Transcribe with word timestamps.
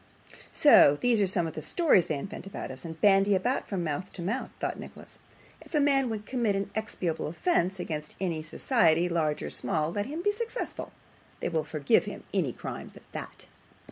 'So 0.51 0.97
these 0.99 1.21
are 1.21 1.27
some 1.27 1.45
of 1.45 1.53
the 1.53 1.61
stories 1.61 2.07
they 2.07 2.17
invent 2.17 2.47
about 2.47 2.71
us, 2.71 2.83
and 2.83 2.99
bandy 3.01 3.37
from 3.67 3.83
mouth 3.83 4.11
to 4.13 4.23
mouth!' 4.23 4.49
thought 4.59 4.79
Nicholas. 4.79 5.19
'If 5.63 5.75
a 5.75 5.79
man 5.79 6.09
would 6.09 6.25
commit 6.25 6.55
an 6.55 6.71
inexpiable 6.73 7.27
offence 7.27 7.79
against 7.79 8.15
any 8.19 8.41
society, 8.41 9.07
large 9.07 9.43
or 9.43 9.51
small, 9.51 9.91
let 9.91 10.07
him 10.07 10.23
be 10.23 10.31
successful. 10.31 10.91
They 11.39 11.49
will 11.49 11.63
forgive 11.63 12.05
him 12.05 12.23
any 12.33 12.51
crime 12.51 12.89
but 12.91 13.03
that. 13.11 13.45